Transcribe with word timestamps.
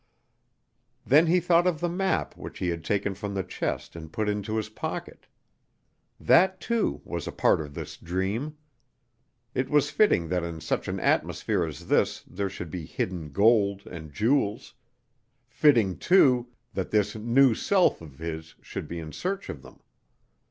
Then 1.05 1.27
he 1.27 1.39
thought 1.39 1.67
of 1.67 1.79
the 1.79 1.87
map 1.87 2.35
which 2.35 2.57
he 2.57 2.69
had 2.69 2.83
taken 2.83 3.13
from 3.13 3.35
the 3.35 3.43
chest 3.43 3.95
and 3.95 4.11
put 4.11 4.27
into 4.27 4.57
his 4.57 4.67
pocket. 4.67 5.27
That, 6.19 6.59
too, 6.59 7.03
was 7.05 7.27
a 7.27 7.31
part 7.31 7.61
of 7.61 7.75
this 7.75 7.97
dream. 7.97 8.57
It 9.53 9.69
was 9.69 9.91
fitting 9.91 10.27
that 10.29 10.43
in 10.43 10.59
such 10.59 10.87
an 10.87 10.99
atmosphere 10.99 11.63
as 11.65 11.85
this 11.87 12.23
there 12.23 12.49
should 12.49 12.71
be 12.71 12.85
hidden 12.87 13.31
gold 13.31 13.85
and 13.85 14.11
jewels; 14.11 14.73
fitting, 15.47 15.99
too, 15.99 16.47
that 16.73 16.89
this 16.89 17.13
new 17.13 17.53
self 17.53 18.01
of 18.01 18.17
his 18.17 18.55
should 18.63 18.87
be 18.87 18.97
in 18.97 19.11
search 19.11 19.49
of 19.49 19.61
them. 19.61 19.81